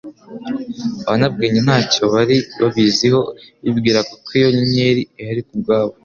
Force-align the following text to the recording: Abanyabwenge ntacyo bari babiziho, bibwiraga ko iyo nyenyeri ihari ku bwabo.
Abanyabwenge 1.07 1.59
ntacyo 1.65 2.03
bari 2.13 2.37
babiziho, 2.61 3.21
bibwiraga 3.63 4.11
ko 4.23 4.29
iyo 4.39 4.47
nyenyeri 4.55 5.01
ihari 5.19 5.41
ku 5.47 5.53
bwabo. 5.61 5.93